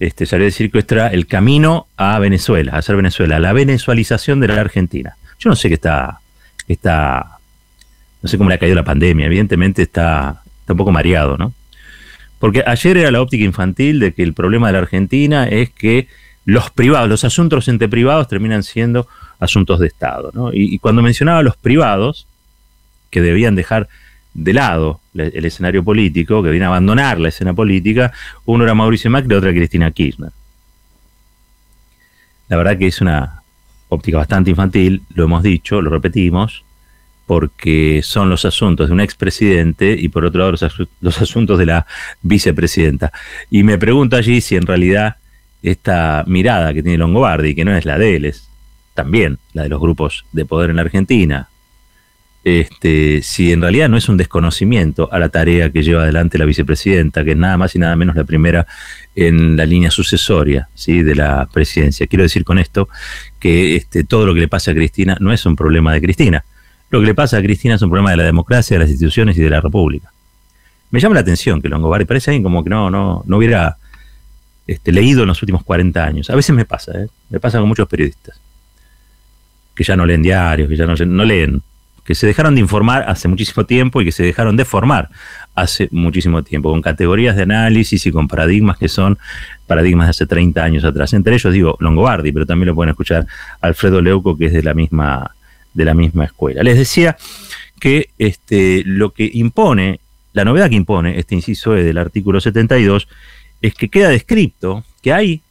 este, 0.00 0.24
salió 0.24 0.44
a 0.44 0.46
decir 0.46 0.70
que 0.70 0.84
era 0.88 1.08
el 1.08 1.26
camino 1.26 1.86
a 1.96 2.18
Venezuela, 2.18 2.72
a 2.72 2.78
hacer 2.78 2.96
Venezuela, 2.96 3.38
la 3.38 3.52
venezualización 3.52 4.40
de 4.40 4.48
la 4.48 4.60
Argentina. 4.60 5.16
Yo 5.38 5.50
no 5.50 5.56
sé 5.56 5.68
qué 5.68 5.74
está, 5.74 6.20
está, 6.66 7.38
no 8.22 8.28
sé 8.28 8.38
cómo 8.38 8.48
le 8.48 8.56
ha 8.56 8.58
caído 8.58 8.76
la 8.76 8.84
pandemia, 8.84 9.26
evidentemente 9.26 9.82
está, 9.82 10.42
está 10.60 10.72
un 10.72 10.78
poco 10.78 10.90
mareado, 10.90 11.36
¿no? 11.36 11.52
Porque 12.44 12.62
ayer 12.66 12.98
era 12.98 13.10
la 13.10 13.22
óptica 13.22 13.42
infantil 13.42 13.98
de 14.00 14.12
que 14.12 14.22
el 14.22 14.34
problema 14.34 14.66
de 14.66 14.74
la 14.74 14.80
Argentina 14.80 15.48
es 15.48 15.70
que 15.70 16.08
los 16.44 16.70
privados, 16.70 17.08
los 17.08 17.24
asuntos 17.24 17.68
entre 17.68 17.88
privados 17.88 18.28
terminan 18.28 18.62
siendo 18.62 19.08
asuntos 19.40 19.80
de 19.80 19.86
Estado. 19.86 20.30
Y, 20.52 20.78
cuando 20.78 21.00
mencionaba 21.00 21.38
a 21.38 21.42
los 21.42 21.56
privados, 21.56 22.26
que 23.08 23.22
debían 23.22 23.54
dejar 23.54 23.88
de 24.34 24.52
lado 24.52 25.00
el, 25.14 25.42
escenario 25.42 25.82
político, 25.82 26.42
que 26.42 26.48
debían 26.48 26.66
abandonar 26.66 27.18
la 27.18 27.30
escena 27.30 27.54
política, 27.54 28.12
uno 28.44 28.64
era 28.64 28.74
Mauricio 28.74 29.10
Macri 29.10 29.32
y 29.32 29.36
otra 29.38 29.50
Cristina 29.54 29.90
Kirchner. 29.90 30.32
La 32.48 32.58
verdad 32.58 32.76
que 32.76 32.88
es 32.88 33.00
una 33.00 33.40
óptica 33.88 34.18
bastante 34.18 34.50
infantil, 34.50 35.00
lo 35.14 35.24
hemos 35.24 35.42
dicho, 35.42 35.80
lo 35.80 35.88
repetimos, 35.88 36.62
porque 37.26 38.00
son 38.02 38.28
los 38.28 38.44
asuntos 38.44 38.88
de 38.88 38.92
un 38.92 39.00
expresidente 39.00 39.96
y 39.98 40.08
por 40.08 40.24
otro 40.24 40.40
lado 40.40 40.70
los, 41.00 41.20
asuntos 41.20 41.58
de 41.58 41.66
la 41.66 41.86
vicepresidenta. 42.22 43.12
Y 43.50 43.62
me 43.62 43.78
pregunto 43.78 44.16
allí 44.16 44.40
si 44.40 44.56
en 44.56 44.66
realidad 44.66 45.16
esta 45.62 46.24
mirada 46.26 46.74
que 46.74 46.82
tiene 46.82 46.98
Longobardi, 46.98 47.54
que 47.54 47.64
no 47.64 47.74
es 47.74 47.84
la 47.84 47.98
de 47.98 48.16
él, 48.16 48.24
es 48.26 48.48
también 48.94 49.38
la 49.52 49.62
de 49.62 49.70
los 49.70 49.80
grupos 49.80 50.24
de 50.32 50.44
poder 50.44 50.70
en 50.70 50.76
la 50.76 50.82
Argentina, 50.82 51.48
este, 52.44 53.22
si 53.22 53.52
en 53.52 53.62
realidad 53.62 53.88
no 53.88 53.96
es 53.96 54.10
un 54.10 54.18
desconocimiento 54.18 55.08
a 55.10 55.18
la 55.18 55.30
tarea 55.30 55.72
que 55.72 55.82
lleva 55.82 56.02
adelante 56.02 56.36
la 56.36 56.44
vicepresidenta, 56.44 57.24
que 57.24 57.30
es 57.30 57.36
nada 57.38 57.56
más 57.56 57.74
y 57.74 57.78
nada 57.78 57.96
menos 57.96 58.14
la 58.14 58.24
primera 58.24 58.66
en 59.14 59.56
la 59.56 59.64
línea 59.64 59.90
sucesoria 59.90 60.68
¿sí? 60.74 61.02
de 61.02 61.14
la 61.14 61.48
presidencia. 61.50 62.06
Quiero 62.06 62.22
decir 62.22 62.44
con 62.44 62.58
esto 62.58 62.90
que 63.40 63.76
este, 63.76 64.04
todo 64.04 64.26
lo 64.26 64.34
que 64.34 64.40
le 64.40 64.48
pasa 64.48 64.72
a 64.72 64.74
Cristina 64.74 65.16
no 65.20 65.32
es 65.32 65.46
un 65.46 65.56
problema 65.56 65.94
de 65.94 66.02
Cristina. 66.02 66.44
Lo 66.90 67.00
que 67.00 67.06
le 67.06 67.14
pasa 67.14 67.38
a 67.38 67.42
Cristina 67.42 67.74
es 67.74 67.82
un 67.82 67.90
problema 67.90 68.10
de 68.10 68.18
la 68.18 68.24
democracia, 68.24 68.76
de 68.76 68.84
las 68.84 68.90
instituciones 68.90 69.36
y 69.36 69.42
de 69.42 69.50
la 69.50 69.60
República. 69.60 70.12
Me 70.90 71.00
llama 71.00 71.14
la 71.14 71.22
atención 71.22 71.60
que 71.60 71.68
Longobardi 71.68 72.04
parece 72.04 72.30
alguien 72.30 72.44
como 72.44 72.62
que 72.62 72.70
no, 72.70 72.90
no, 72.90 73.24
no 73.26 73.36
hubiera 73.36 73.76
este, 74.66 74.92
leído 74.92 75.22
en 75.22 75.28
los 75.28 75.42
últimos 75.42 75.64
40 75.64 76.04
años. 76.04 76.30
A 76.30 76.36
veces 76.36 76.54
me 76.54 76.64
pasa, 76.64 76.92
¿eh? 76.92 77.08
me 77.30 77.40
pasa 77.40 77.58
con 77.58 77.68
muchos 77.68 77.88
periodistas 77.88 78.40
que 79.74 79.82
ya 79.82 79.96
no 79.96 80.06
leen 80.06 80.22
diarios, 80.22 80.68
que 80.68 80.76
ya 80.76 80.86
no, 80.86 80.94
no 80.94 81.24
leen 81.24 81.62
que 82.04 82.14
se 82.14 82.26
dejaron 82.26 82.54
de 82.54 82.60
informar 82.60 83.04
hace 83.08 83.28
muchísimo 83.28 83.64
tiempo 83.64 84.00
y 84.00 84.04
que 84.04 84.12
se 84.12 84.22
dejaron 84.22 84.56
de 84.56 84.64
formar 84.64 85.08
hace 85.54 85.88
muchísimo 85.90 86.42
tiempo, 86.42 86.70
con 86.70 86.82
categorías 86.82 87.34
de 87.34 87.42
análisis 87.42 88.04
y 88.06 88.12
con 88.12 88.28
paradigmas 88.28 88.76
que 88.76 88.88
son 88.88 89.18
paradigmas 89.66 90.06
de 90.08 90.10
hace 90.10 90.26
30 90.26 90.62
años 90.62 90.84
atrás. 90.84 91.14
Entre 91.14 91.34
ellos 91.34 91.52
digo 91.52 91.76
Longobardi, 91.80 92.30
pero 92.30 92.44
también 92.44 92.68
lo 92.68 92.74
pueden 92.74 92.90
escuchar 92.90 93.26
Alfredo 93.60 94.02
Leuco, 94.02 94.36
que 94.36 94.46
es 94.46 94.52
de 94.52 94.62
la 94.62 94.74
misma, 94.74 95.34
de 95.74 95.84
la 95.84 95.94
misma 95.94 96.24
escuela. 96.24 96.62
Les 96.62 96.78
decía 96.78 97.16
que 97.80 98.10
este, 98.18 98.82
lo 98.86 99.12
que 99.12 99.30
impone, 99.34 100.00
la 100.32 100.44
novedad 100.44 100.70
que 100.70 100.76
impone 100.76 101.18
este 101.18 101.34
inciso 101.34 101.76
E 101.76 101.82
del 101.82 101.98
artículo 101.98 102.40
72, 102.40 103.08
es 103.60 103.74
que 103.74 103.88
queda 103.88 104.08
descrito 104.08 104.84
que 105.02 105.12
hay 105.12 105.42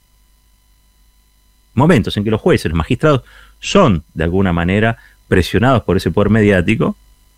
momentos 1.74 2.16
en 2.18 2.24
que 2.24 2.32
los 2.32 2.42
jueces, 2.42 2.72
los 2.72 2.78
magistrados, 2.78 3.24
son 3.60 4.04
de 4.14 4.24
alguna 4.24 4.54
manera 4.54 4.98
presionados 5.28 5.84
por 5.84 5.98
ese 5.98 6.12
poder 6.12 6.30
mediático, 6.30 6.96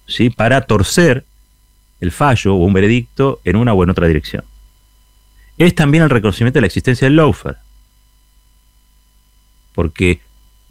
¿sí? 0.07 0.29
para 0.29 0.61
torcer 0.61 1.25
el 2.01 2.11
fallo 2.11 2.55
o 2.55 2.65
un 2.65 2.73
veredicto 2.73 3.39
en 3.43 3.55
una 3.55 3.73
o 3.73 3.83
en 3.83 3.89
otra 3.89 4.07
dirección. 4.07 4.43
Es 5.57 5.73
también 5.73 6.03
el 6.03 6.09
reconocimiento 6.09 6.57
de 6.57 6.61
la 6.61 6.67
existencia 6.67 7.05
del 7.05 7.15
lawfare. 7.15 7.57
Porque 9.73 10.19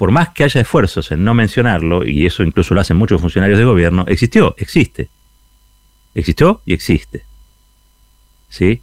por 0.04 0.12
más 0.12 0.28
que 0.28 0.44
haya 0.44 0.60
esfuerzos 0.60 1.10
en 1.12 1.24
no 1.24 1.32
mencionarlo, 1.32 2.06
y 2.06 2.26
eso 2.26 2.42
incluso 2.42 2.74
lo 2.74 2.82
hacen 2.82 2.98
muchos 2.98 3.22
funcionarios 3.22 3.58
de 3.58 3.64
gobierno, 3.64 4.04
existió, 4.06 4.54
existe. 4.58 5.08
Existió 6.14 6.60
y 6.66 6.74
existe. 6.74 7.24
¿Sí? 8.50 8.82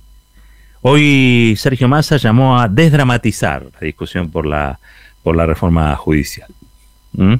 Hoy 0.82 1.54
Sergio 1.60 1.88
Massa 1.88 2.18
llamó 2.18 2.60
a 2.60 2.68
desdramatizar 2.68 3.68
la 3.72 3.80
discusión 3.82 4.32
por 4.32 4.48
la, 4.48 4.80
por 5.22 5.36
la 5.36 5.46
reforma 5.46 5.96
judicial. 5.96 6.50
¿Mm? 7.12 7.36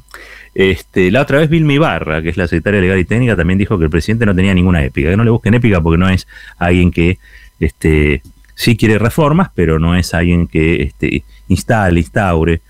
Este, 0.54 1.10
la 1.10 1.22
otra 1.24 1.40
vez 1.40 1.50
Vilma 1.50 1.74
Ibarra, 1.74 2.22
que 2.22 2.30
es 2.30 2.38
la 2.38 2.46
secretaria 2.46 2.82
legal 2.82 3.00
y 3.00 3.06
técnica, 3.06 3.36
también 3.36 3.58
dijo 3.58 3.80
que 3.80 3.86
el 3.86 3.90
presidente 3.90 4.28
no 4.28 4.36
tenía 4.36 4.54
ninguna 4.54 4.84
épica, 4.84 5.10
que 5.10 5.18
no 5.18 5.24
le 5.24 5.32
busquen 5.32 5.56
épica 5.56 5.82
porque 5.82 5.98
no 5.98 6.08
es 6.08 6.28
alguien 6.60 6.92
que 6.92 7.18
este, 7.60 8.22
sí 8.54 8.78
quiere 8.78 9.00
reformas, 9.00 9.50
pero 9.56 9.80
no 9.80 9.96
es 9.96 10.14
alguien 10.14 10.46
que 10.46 10.84
este, 10.84 11.24
instale, 11.48 12.00
instaure 12.00 12.62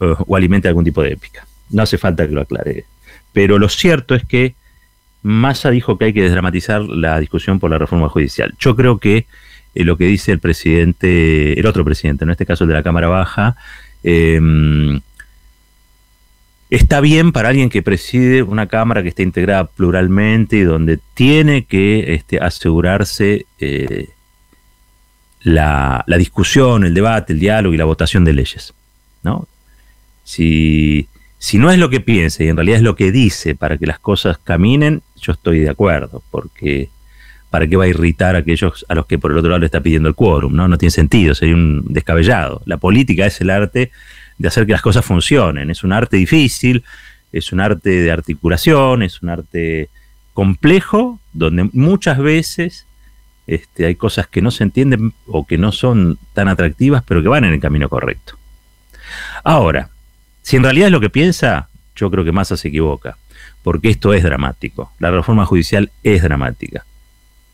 uh, 0.00 0.14
o 0.26 0.36
alimente 0.36 0.68
algún 0.68 0.84
tipo 0.84 1.02
de 1.02 1.12
épica. 1.12 1.46
No 1.70 1.82
hace 1.82 1.98
falta 1.98 2.26
que 2.26 2.34
lo 2.34 2.42
aclare. 2.42 2.84
Pero 3.32 3.58
lo 3.58 3.68
cierto 3.68 4.14
es 4.14 4.24
que 4.24 4.54
Massa 5.22 5.70
dijo 5.70 5.98
que 5.98 6.06
hay 6.06 6.12
que 6.12 6.22
desdramatizar 6.22 6.82
la 6.82 7.18
discusión 7.18 7.58
por 7.58 7.70
la 7.70 7.78
reforma 7.78 8.08
judicial. 8.08 8.54
Yo 8.58 8.76
creo 8.76 8.98
que 8.98 9.26
eh, 9.74 9.84
lo 9.84 9.96
que 9.96 10.06
dice 10.06 10.32
el 10.32 10.38
presidente, 10.38 11.58
el 11.58 11.66
otro 11.66 11.84
presidente, 11.84 12.24
en 12.24 12.30
este 12.30 12.46
caso 12.46 12.64
el 12.64 12.68
de 12.68 12.74
la 12.74 12.82
Cámara 12.82 13.08
Baja, 13.08 13.56
eh, 14.04 14.40
está 16.70 17.00
bien 17.00 17.32
para 17.32 17.48
alguien 17.50 17.70
que 17.70 17.82
preside 17.82 18.42
una 18.42 18.66
Cámara 18.66 19.02
que 19.02 19.10
esté 19.10 19.22
integrada 19.22 19.64
pluralmente 19.64 20.56
y 20.56 20.62
donde 20.62 20.98
tiene 21.14 21.64
que 21.64 22.14
este, 22.14 22.38
asegurarse 22.38 23.46
eh, 23.58 24.08
la, 25.42 26.04
discusión, 26.18 26.84
el 26.84 26.94
debate, 26.94 27.32
el 27.32 27.40
diálogo 27.40 27.74
y 27.74 27.78
la 27.78 27.84
votación 27.84 28.24
de 28.24 28.32
leyes. 28.32 28.74
¿no? 29.22 29.46
Si, 30.26 31.08
no 31.54 31.70
es 31.70 31.78
lo 31.78 31.88
que 31.88 32.00
piensa 32.00 32.42
y 32.42 32.48
en 32.48 32.56
realidad 32.56 32.78
es 32.78 32.82
lo 32.82 32.96
que 32.96 33.12
dice 33.12 33.54
para 33.54 33.78
que 33.78 33.86
las 33.86 34.00
cosas 34.00 34.38
caminen, 34.38 35.02
yo 35.20 35.32
estoy 35.32 35.60
de 35.60 35.70
acuerdo, 35.70 36.22
porque 36.32 36.88
¿para 37.48 37.68
qué 37.68 37.76
va 37.76 37.84
a 37.84 37.88
irritar 37.88 38.34
a 38.34 38.40
aquellos 38.40 38.84
a 38.88 38.96
los 38.96 39.06
que 39.06 39.18
por 39.18 39.30
el 39.30 39.38
otro 39.38 39.50
lado 39.50 39.60
le 39.60 39.66
está 39.66 39.80
pidiendo 39.80 40.08
el 40.08 40.16
quórum? 40.16 40.54
¿no? 40.54 40.66
no 40.66 40.78
tiene 40.78 40.90
sentido, 40.90 41.34
sería 41.34 41.54
un 41.54 41.84
descabellado. 41.88 42.60
La 42.66 42.76
política 42.76 43.24
es 43.24 43.40
el 43.40 43.50
arte 43.50 43.92
de 44.36 44.48
hacer 44.48 44.66
que 44.66 44.72
las 44.72 44.82
cosas 44.82 45.04
funcionen. 45.04 45.70
Es 45.70 45.84
un 45.84 45.92
arte 45.92 46.16
difícil, 46.16 46.82
es 47.32 47.52
un 47.52 47.60
arte 47.60 47.90
de 47.90 48.10
articulación, 48.10 49.04
es 49.04 49.22
un 49.22 49.28
arte 49.28 49.88
complejo, 50.34 51.20
donde 51.32 51.70
muchas 51.72 52.18
veces 52.18 52.84
este, 53.46 53.86
hay 53.86 53.94
cosas 53.94 54.26
que 54.26 54.42
no 54.42 54.50
se 54.50 54.64
entienden 54.64 55.14
o 55.28 55.46
que 55.46 55.56
no 55.56 55.70
son 55.70 56.18
tan 56.34 56.48
atractivas, 56.48 57.04
pero 57.06 57.22
que 57.22 57.28
van 57.28 57.44
en 57.44 57.52
el 57.52 57.60
camino 57.60 57.88
correcto. 57.88 58.36
Ahora, 59.44 59.90
si 60.46 60.54
en 60.54 60.62
realidad 60.62 60.86
es 60.86 60.92
lo 60.92 61.00
que 61.00 61.10
piensa, 61.10 61.68
yo 61.96 62.08
creo 62.08 62.24
que 62.24 62.30
Massa 62.30 62.56
se 62.56 62.68
equivoca, 62.68 63.16
porque 63.64 63.88
esto 63.88 64.14
es 64.14 64.22
dramático. 64.22 64.92
La 65.00 65.10
reforma 65.10 65.44
judicial 65.44 65.90
es 66.04 66.22
dramática. 66.22 66.86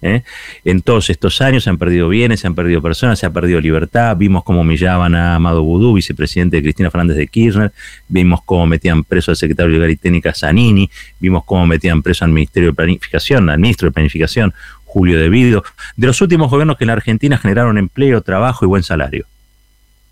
¿eh? 0.02 0.24
En 0.62 0.82
todos 0.82 1.08
estos 1.08 1.40
años 1.40 1.64
se 1.64 1.70
han 1.70 1.78
perdido 1.78 2.10
bienes, 2.10 2.40
se 2.40 2.48
han 2.48 2.54
perdido 2.54 2.82
personas, 2.82 3.18
se 3.18 3.24
ha 3.24 3.30
perdido 3.30 3.62
libertad. 3.62 4.14
Vimos 4.18 4.44
cómo 4.44 4.60
humillaban 4.60 5.14
a 5.14 5.36
Amado 5.36 5.62
Boudou, 5.62 5.94
vicepresidente 5.94 6.56
de 6.56 6.64
Cristina 6.64 6.90
Fernández 6.90 7.16
de 7.16 7.28
Kirchner. 7.28 7.72
Vimos 8.08 8.42
cómo 8.44 8.66
metían 8.66 9.04
preso 9.04 9.30
al 9.30 9.38
secretario 9.38 9.72
legal 9.72 9.90
y 9.90 9.96
técnica 9.96 10.34
Zanini. 10.34 10.90
Vimos 11.18 11.44
cómo 11.46 11.66
metían 11.66 12.02
preso 12.02 12.26
al 12.26 12.32
Ministerio 12.32 12.72
de 12.72 12.74
Planificación, 12.74 13.48
al 13.48 13.58
ministro 13.58 13.88
de 13.88 13.92
Planificación, 13.92 14.52
Julio 14.84 15.18
Devido. 15.18 15.64
De 15.96 16.08
los 16.08 16.20
últimos 16.20 16.50
gobiernos 16.50 16.76
que 16.76 16.84
en 16.84 16.88
la 16.88 16.92
Argentina 16.92 17.38
generaron 17.38 17.78
empleo, 17.78 18.20
trabajo 18.20 18.66
y 18.66 18.68
buen 18.68 18.82
salario. 18.82 19.24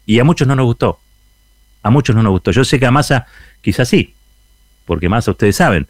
Y 0.07 0.19
a 0.19 0.25
muchos 0.25 0.49
no 0.49 0.57
nos 0.57 0.65
gustó. 0.65 0.99
A 1.83 1.91
muchos 1.91 2.15
no 2.15 2.23
nos 2.23 2.33
gustó. 2.33 2.51
Yo 2.51 2.65
sé 2.65 2.79
que 2.79 2.87
a 2.87 2.91
Massa 2.91 3.27
quizás 3.61 3.89
sí, 3.89 4.15
porque 4.87 5.09
Massa 5.09 5.31
ustedes 5.31 5.57
saben, 5.57 5.87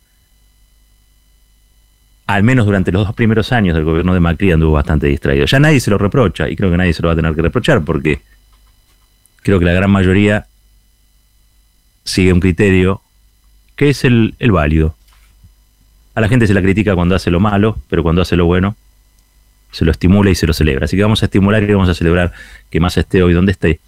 al 2.26 2.42
menos 2.44 2.64
durante 2.64 2.92
los 2.92 3.06
dos 3.06 3.14
primeros 3.14 3.50
años 3.50 3.75
del 3.75 3.85
gobierno 3.85 4.14
de 4.14 4.20
Macri 4.20 4.52
anduvo 4.52 4.73
bastante 4.73 5.09
distraído. 5.09 5.47
Ya 5.47 5.59
nadie 5.59 5.80
se 5.80 5.90
lo 5.90 5.99
reprocha 5.99 6.49
y 6.49 6.54
creo 6.54 6.70
que 6.70 6.76
nadie 6.76 6.92
se 6.92 7.02
lo 7.02 7.09
va 7.09 7.14
a 7.14 7.16
tener 7.16 7.35
que 7.35 7.42
reprochar 7.42 7.85
porque 7.85 8.20
creo 9.42 9.59
que 9.59 9.64
la 9.64 9.73
gran 9.73 9.90
mayoría 9.90 10.47
sigue 12.04 12.32
un 12.32 12.40
criterio 12.40 13.02
que 13.75 13.90
es 13.90 14.04
el, 14.04 14.35
válido. 14.52 14.94
A 16.14 16.20
la 16.20 16.28
gente 16.28 16.47
se 16.47 16.54
la 16.54 16.62
critica 16.62 16.94
cuando 16.94 17.14
hace 17.16 17.30
lo 17.30 17.40
malo, 17.40 17.78
pero 17.88 18.02
cuando 18.02 18.23
hace 18.23 18.37
lo 18.37 18.44
bueno, 18.44 18.76
se 19.73 19.85
lo 19.85 19.90
estimula 19.90 20.30
y 20.30 20.35
se 20.35 20.47
lo 20.47 20.52
celebra. 20.52 20.85
Así 20.85 20.97
que 20.97 21.02
vamos 21.02 21.23
a 21.23 21.26
estimular 21.26 21.62
y 21.62 21.73
vamos 21.73 21.88
a 21.88 21.94
celebrar 21.94 22.32
que 22.70 22.78
más 22.78 22.97
esté 22.97 23.23
hoy 23.23 23.32
donde 23.32 23.52
esté, 23.52 23.80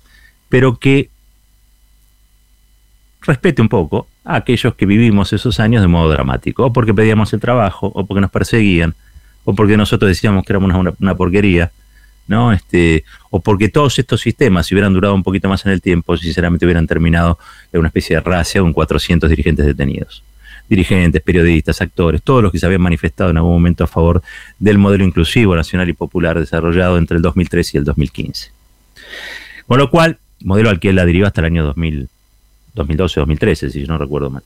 pero 0.49 0.79
que 0.79 1.11
respete 3.23 3.63
un 3.63 3.69
poco 3.69 4.07
a 4.25 4.37
aquellos 4.37 4.75
que 4.75 4.87
vivimos 4.87 5.33
esos 5.33 5.61
años 5.61 5.83
de 5.83 5.89
modo 5.89 6.11
dramático, 6.11 6.67
o 6.67 6.73
porque 6.73 6.95
pedíamos 6.95 7.33
el 7.33 7.41
trabajo, 7.41 7.91
o 7.95 8.05
porque 8.07 8.21
nos 8.21 8.31
perseguían, 8.31 8.95
o 9.45 9.55
porque 9.55 9.77
nosotros 9.77 10.09
decíamos 10.09 10.45
que 10.45 10.53
éramos 10.53 10.95
una, 10.99 11.15
porquería, 11.15 11.71
¿no? 12.29 12.53
Este, 12.53 13.05
o 13.31 13.41
porque 13.41 13.69
todos 13.69 13.99
estos 13.99 14.21
sistemas, 14.21 14.67
si 14.67 14.75
hubieran 14.75 14.93
durado 14.93 15.15
un 15.15 15.23
poquito 15.23 15.49
más 15.49 15.65
en 15.67 15.73
el 15.73 15.81
tiempo, 15.81 16.17
sinceramente 16.17 16.65
hubieran 16.65 16.87
terminado 16.87 17.39
en 17.73 17.81
una 17.81 17.89
especie 17.89 18.17
de 18.17 18.23
racia 18.23 18.61
con 18.61 18.73
400 18.73 19.29
dirigentes 19.29 19.67
detenidos. 19.67 20.23
Dirigentes, 20.69 21.21
periodistas, 21.23 21.81
actores, 21.81 22.23
todos 22.23 22.43
los 22.43 22.53
que 22.53 22.59
se 22.59 22.67
habían 22.67 22.81
manifestado 22.81 23.31
en 23.31 23.37
algún 23.37 23.53
momento 23.53 23.85
a 23.85 23.89
favor 23.89 24.23
del 24.59 24.79
modelo 24.79 25.05
inclusivo, 25.05 25.57
nacional 25.57 25.89
y 25.89 25.93
popular 25.93 26.39
desarrollado 26.39 26.99
entre 26.99 27.17
el 27.17 27.23
2013 27.23 27.77
y 27.77 27.79
el 27.79 27.85
2015. 27.85 28.53
Con 29.67 29.79
lo 29.79 29.91
cual, 29.91 30.19
modelo 30.41 30.71
al 30.71 30.81
que 30.81 30.91
él 30.91 30.99
adhirió 30.99 31.27
hasta 31.27 31.41
el 31.41 31.47
año 31.47 31.65
2000, 31.65 32.09
2012-2013, 32.75 33.71
si 33.71 33.81
yo 33.81 33.87
no 33.89 33.99
recuerdo 33.99 34.31
mal. 34.31 34.43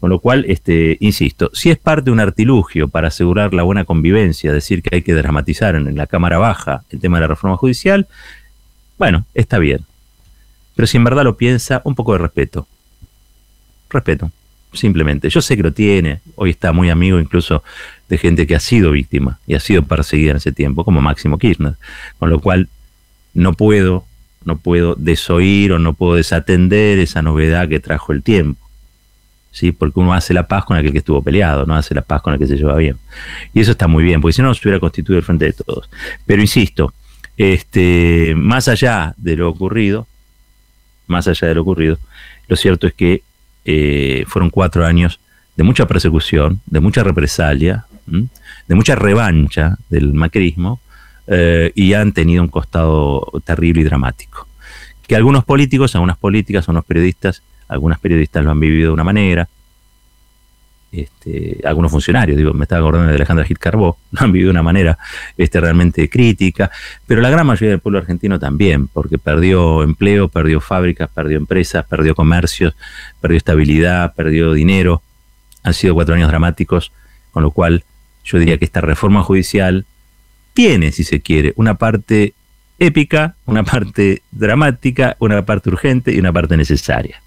Con 0.00 0.10
lo 0.10 0.20
cual, 0.20 0.44
este, 0.48 0.96
insisto, 1.00 1.50
si 1.52 1.70
es 1.70 1.78
parte 1.78 2.06
de 2.06 2.10
un 2.12 2.20
artilugio 2.20 2.88
para 2.88 3.08
asegurar 3.08 3.52
la 3.52 3.64
buena 3.64 3.84
convivencia, 3.84 4.52
decir 4.52 4.82
que 4.82 4.94
hay 4.94 5.02
que 5.02 5.14
dramatizar 5.14 5.74
en 5.74 5.96
la 5.96 6.06
Cámara 6.06 6.38
Baja 6.38 6.84
el 6.90 7.00
tema 7.00 7.16
de 7.16 7.22
la 7.22 7.26
reforma 7.28 7.56
judicial, 7.56 8.06
bueno, 8.96 9.24
está 9.34 9.58
bien. 9.58 9.84
Pero 10.76 10.86
si 10.86 10.96
en 10.96 11.04
verdad 11.04 11.24
lo 11.24 11.36
piensa, 11.36 11.82
un 11.84 11.96
poco 11.96 12.12
de 12.12 12.18
respeto. 12.18 12.68
Respeto, 13.90 14.30
simplemente. 14.72 15.28
Yo 15.30 15.42
sé 15.42 15.56
que 15.56 15.64
lo 15.64 15.72
tiene, 15.72 16.20
hoy 16.36 16.50
está 16.50 16.72
muy 16.72 16.90
amigo 16.90 17.18
incluso 17.18 17.64
de 18.08 18.18
gente 18.18 18.46
que 18.46 18.54
ha 18.54 18.60
sido 18.60 18.92
víctima 18.92 19.40
y 19.46 19.54
ha 19.54 19.60
sido 19.60 19.82
perseguida 19.82 20.30
en 20.32 20.36
ese 20.36 20.52
tiempo, 20.52 20.84
como 20.84 21.00
Máximo 21.00 21.38
Kirchner. 21.38 21.74
Con 22.20 22.30
lo 22.30 22.38
cual, 22.38 22.68
no 23.34 23.54
puedo 23.54 24.04
no 24.48 24.56
puedo 24.56 24.94
desoír 24.94 25.72
o 25.72 25.78
no 25.78 25.92
puedo 25.92 26.14
desatender 26.14 26.98
esa 26.98 27.20
novedad 27.20 27.68
que 27.68 27.80
trajo 27.80 28.12
el 28.12 28.22
tiempo. 28.22 28.66
¿Sí? 29.52 29.72
Porque 29.72 30.00
uno 30.00 30.14
hace 30.14 30.32
la 30.32 30.48
paz 30.48 30.64
con 30.64 30.76
aquel 30.76 30.92
que 30.92 30.98
estuvo 30.98 31.22
peleado, 31.22 31.66
no 31.66 31.74
hace 31.74 31.94
la 31.94 32.00
paz 32.00 32.22
con 32.22 32.32
el 32.32 32.38
que 32.38 32.46
se 32.46 32.56
lleva 32.56 32.74
bien. 32.76 32.96
Y 33.52 33.60
eso 33.60 33.72
está 33.72 33.88
muy 33.88 34.02
bien, 34.02 34.20
porque 34.22 34.32
si 34.32 34.42
no, 34.42 34.54
se 34.54 34.60
hubiera 34.62 34.80
constituido 34.80 35.18
el 35.18 35.24
frente 35.24 35.44
de 35.44 35.52
todos. 35.52 35.90
Pero 36.24 36.40
insisto, 36.40 36.94
este, 37.36 38.34
más 38.36 38.68
allá 38.68 39.14
de 39.18 39.36
lo 39.36 39.50
ocurrido, 39.50 40.06
más 41.08 41.28
allá 41.28 41.48
de 41.48 41.54
lo 41.54 41.62
ocurrido, 41.62 41.98
lo 42.46 42.56
cierto 42.56 42.86
es 42.86 42.94
que 42.94 43.22
eh, 43.66 44.24
fueron 44.26 44.48
cuatro 44.48 44.86
años 44.86 45.20
de 45.56 45.64
mucha 45.64 45.86
persecución, 45.86 46.60
de 46.64 46.80
mucha 46.80 47.02
represalia, 47.02 47.84
de 48.06 48.74
mucha 48.74 48.94
revancha 48.94 49.76
del 49.90 50.14
macrismo, 50.14 50.80
eh, 51.28 51.72
y 51.74 51.92
han 51.92 52.12
tenido 52.12 52.42
un 52.42 52.48
costado 52.48 53.30
terrible 53.44 53.82
y 53.82 53.84
dramático. 53.84 54.46
Que 55.06 55.14
algunos 55.14 55.44
políticos, 55.44 55.94
algunas 55.94 56.16
políticas, 56.16 56.68
algunos 56.68 56.84
periodistas, 56.84 57.42
algunas 57.68 57.98
periodistas 57.98 58.44
lo 58.44 58.50
han 58.50 58.60
vivido 58.60 58.88
de 58.88 58.94
una 58.94 59.04
manera, 59.04 59.48
este, 60.90 61.60
algunos 61.64 61.90
funcionarios, 61.90 62.38
digo, 62.38 62.54
me 62.54 62.64
estaba 62.64 62.80
acordando 62.80 63.10
de 63.10 63.16
Alejandra 63.16 63.44
Gil 63.44 63.58
Carbó, 63.58 63.98
lo 64.10 64.20
han 64.22 64.32
vivido 64.32 64.48
de 64.48 64.52
una 64.52 64.62
manera 64.62 64.98
este, 65.36 65.60
realmente 65.60 66.08
crítica, 66.08 66.70
pero 67.06 67.20
la 67.20 67.28
gran 67.28 67.46
mayoría 67.46 67.70
del 67.70 67.80
pueblo 67.80 67.98
argentino 67.98 68.38
también, 68.38 68.88
porque 68.88 69.18
perdió 69.18 69.82
empleo, 69.82 70.28
perdió 70.28 70.60
fábricas, 70.60 71.10
perdió 71.10 71.36
empresas, 71.36 71.84
perdió 71.84 72.14
comercios, 72.14 72.74
perdió 73.20 73.36
estabilidad, 73.36 74.14
perdió 74.14 74.54
dinero. 74.54 75.02
Han 75.62 75.74
sido 75.74 75.92
cuatro 75.92 76.14
años 76.14 76.28
dramáticos, 76.28 76.90
con 77.32 77.42
lo 77.42 77.50
cual 77.50 77.84
yo 78.24 78.38
diría 78.38 78.56
que 78.56 78.64
esta 78.64 78.80
reforma 78.80 79.22
judicial 79.22 79.84
tiene, 80.54 80.92
si 80.92 81.04
se 81.04 81.20
quiere, 81.20 81.52
una 81.56 81.74
parte 81.74 82.34
épica, 82.78 83.34
una 83.46 83.64
parte 83.64 84.22
dramática, 84.30 85.16
una 85.18 85.44
parte 85.44 85.68
urgente 85.70 86.12
y 86.12 86.18
una 86.18 86.32
parte 86.32 86.56
necesaria. 86.56 87.20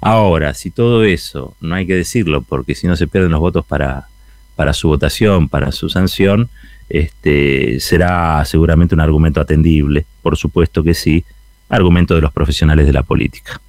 Ahora, 0.00 0.54
si 0.54 0.70
todo 0.70 1.04
eso, 1.04 1.56
no 1.60 1.74
hay 1.74 1.86
que 1.86 1.94
decirlo, 1.94 2.42
porque 2.42 2.74
si 2.74 2.86
no 2.86 2.96
se 2.96 3.06
pierden 3.06 3.32
los 3.32 3.40
votos 3.40 3.66
para, 3.66 4.08
para 4.56 4.72
su 4.72 4.88
votación, 4.88 5.48
para 5.48 5.72
su 5.72 5.88
sanción, 5.90 6.48
este, 6.88 7.80
será 7.80 8.44
seguramente 8.44 8.94
un 8.94 9.00
argumento 9.00 9.40
atendible, 9.40 10.06
por 10.22 10.36
supuesto 10.36 10.82
que 10.82 10.94
sí, 10.94 11.24
argumento 11.68 12.14
de 12.14 12.20
los 12.20 12.32
profesionales 12.32 12.86
de 12.86 12.92
la 12.92 13.02
política. 13.02 13.60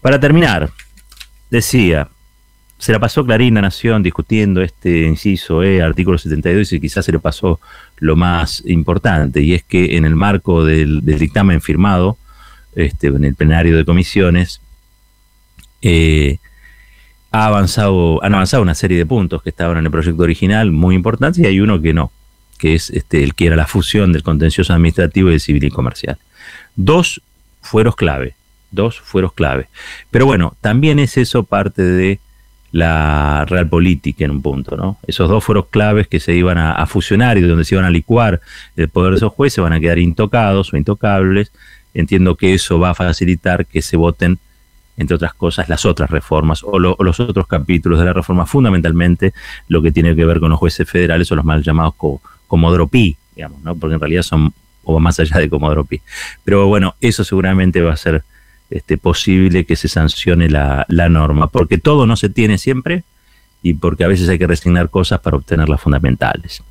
Para 0.00 0.18
terminar, 0.18 0.70
decía, 1.50 2.08
se 2.78 2.92
la 2.92 3.00
pasó 3.00 3.24
Clarina 3.26 3.60
Nación 3.60 4.02
discutiendo 4.02 4.62
este 4.62 5.02
inciso 5.02 5.64
E, 5.64 5.82
artículo 5.82 6.16
72, 6.16 6.72
y 6.72 6.80
quizás 6.80 7.04
se 7.04 7.12
le 7.12 7.18
pasó 7.18 7.60
lo 7.98 8.14
más 8.14 8.62
importante, 8.66 9.42
y 9.42 9.54
es 9.54 9.64
que 9.64 9.96
en 9.96 10.04
el 10.04 10.14
marco 10.14 10.64
del, 10.64 11.04
dictamen 11.04 11.60
firmado 11.60 12.16
este, 12.76 13.08
en 13.08 13.24
el 13.24 13.34
plenario 13.34 13.76
de 13.76 13.84
comisiones, 13.84 14.60
eh, 15.82 16.38
ha 17.32 17.46
avanzado, 17.46 18.22
han 18.24 18.34
avanzado 18.34 18.62
una 18.62 18.74
serie 18.74 18.96
de 18.96 19.06
puntos 19.06 19.42
que 19.42 19.50
estaban 19.50 19.76
en 19.76 19.84
el 19.84 19.90
proyecto 19.90 20.22
original 20.22 20.70
muy 20.70 20.94
importantes 20.94 21.42
y 21.42 21.46
hay 21.46 21.60
uno 21.60 21.82
que 21.82 21.92
no, 21.92 22.12
que 22.58 22.74
es 22.74 22.90
este, 22.90 23.24
el 23.24 23.34
que 23.34 23.46
era 23.46 23.56
la 23.56 23.66
fusión 23.66 24.12
del 24.12 24.22
contencioso 24.22 24.72
administrativo 24.72 25.28
y 25.28 25.32
del 25.32 25.40
civil 25.40 25.64
y 25.64 25.70
comercial. 25.70 26.18
Dos 26.76 27.20
fueros 27.60 27.96
clave, 27.96 28.34
dos 28.70 29.00
fueros 29.00 29.32
clave. 29.32 29.68
Pero 30.10 30.26
bueno, 30.26 30.56
también 30.60 31.00
es 31.00 31.16
eso 31.18 31.42
parte 31.42 31.82
de 31.82 32.20
la 32.70 33.44
real 33.46 33.68
política 33.68 34.24
en 34.24 34.30
un 34.30 34.42
punto, 34.42 34.76
¿no? 34.76 34.98
Esos 35.06 35.28
dos 35.28 35.42
fueros 35.42 35.66
claves 35.66 36.06
que 36.06 36.20
se 36.20 36.34
iban 36.34 36.58
a, 36.58 36.86
fusionar 36.86 37.38
y 37.38 37.40
donde 37.40 37.64
se 37.64 37.74
iban 37.74 37.84
a 37.84 37.90
licuar 37.90 38.40
el 38.76 38.88
poder 38.88 39.12
de 39.12 39.16
esos 39.18 39.32
jueces 39.32 39.62
van 39.62 39.72
a 39.72 39.80
quedar 39.80 39.98
intocados 39.98 40.72
o 40.72 40.76
intocables. 40.76 41.52
Entiendo 41.94 42.36
que 42.36 42.54
eso 42.54 42.78
va 42.78 42.90
a 42.90 42.94
facilitar 42.94 43.66
que 43.66 43.82
se 43.82 43.96
voten 43.96 44.38
entre 44.98 45.14
otras 45.14 45.32
cosas, 45.32 45.68
las 45.68 45.86
otras 45.86 46.10
reformas 46.10 46.64
o, 46.64 46.78
los 46.78 47.20
otros 47.20 47.46
capítulos 47.46 48.00
de 48.00 48.04
la 48.04 48.12
reforma, 48.12 48.46
fundamentalmente 48.46 49.32
lo 49.68 49.80
que 49.80 49.92
tiene 49.92 50.16
que 50.16 50.24
ver 50.24 50.40
con 50.40 50.50
los 50.50 50.58
jueces 50.58 50.90
federales 50.90 51.30
o 51.30 51.36
los 51.36 51.44
mal 51.44 51.62
llamados 51.62 51.94
comodropi, 52.48 53.16
digamos, 53.36 53.62
¿no? 53.62 53.76
porque 53.76 53.94
en 53.94 54.00
realidad 54.00 54.22
son 54.22 54.52
o 54.82 54.98
más 54.98 55.20
allá 55.20 55.38
de 55.38 55.48
comodropi. 55.48 56.00
Pero 56.44 56.66
bueno, 56.66 56.96
eso 57.00 57.22
seguramente 57.22 57.80
va 57.80 57.92
a 57.92 57.96
ser 57.96 58.24
este, 58.70 58.98
posible 58.98 59.64
que 59.64 59.76
se 59.76 59.88
sancione 59.88 60.48
la, 60.48 60.86
norma, 60.88 61.48
porque 61.48 61.78
todo 61.78 62.06
no 62.06 62.16
se 62.16 62.28
tiene 62.28 62.58
siempre 62.58 63.04
y 63.62 63.74
porque 63.74 64.04
a 64.04 64.08
veces 64.08 64.28
hay 64.28 64.38
que 64.38 64.46
resignar 64.46 64.88
cosas 64.90 65.20
para 65.20 65.36
obtener 65.36 65.68
las 65.68 65.80
fundamentales. 65.80 66.62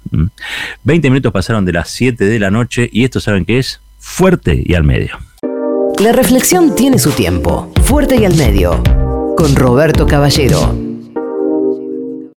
20 0.83 1.09
minutos 1.09 1.33
pasaron 1.33 1.65
de 1.65 1.73
las 1.73 1.89
7 1.89 2.25
de 2.25 2.39
la 2.39 2.51
noche 2.51 2.89
y 2.91 3.03
esto 3.03 3.19
saben 3.19 3.45
que 3.45 3.59
es 3.59 3.81
fuerte 3.99 4.61
y 4.63 4.73
al 4.73 4.83
medio. 4.83 5.17
La 5.99 6.11
reflexión 6.11 6.75
tiene 6.75 6.99
su 6.99 7.11
tiempo, 7.11 7.71
fuerte 7.83 8.17
y 8.17 8.25
al 8.25 8.35
medio, 8.35 8.83
con 9.35 9.55
Roberto 9.55 10.05
Caballero. 10.05 10.86